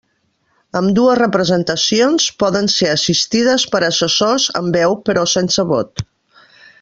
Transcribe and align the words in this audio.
Ambdues 0.79 1.19
representacions 1.19 2.25
poden 2.45 2.71
ser 2.77 2.89
assistides 2.95 3.67
per 3.75 3.83
assessors 3.91 4.49
amb 4.61 4.79
veu 4.81 5.01
però 5.11 5.31
sense 5.39 5.67
vot. 5.75 6.05